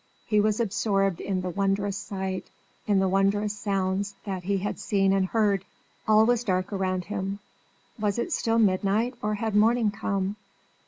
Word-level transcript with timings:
He 0.25 0.41
was 0.41 0.59
absorbed 0.59 1.21
in 1.21 1.41
the 1.41 1.51
wondrous 1.51 1.95
sight, 1.95 2.49
in 2.87 2.97
the 2.97 3.07
wondrous 3.07 3.55
sounds, 3.55 4.15
that 4.25 4.41
he 4.41 4.57
had 4.57 4.79
seen 4.79 5.13
and 5.13 5.27
heard. 5.27 5.63
All 6.07 6.25
was 6.25 6.43
dark 6.43 6.73
around 6.73 7.05
him. 7.05 7.37
Was 7.99 8.17
it 8.17 8.33
still 8.33 8.57
midnight 8.57 9.13
or 9.21 9.35
had 9.35 9.55
morning 9.55 9.91
come? 9.91 10.37